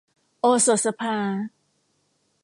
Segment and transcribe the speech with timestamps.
[0.41, 1.15] โอสถสภา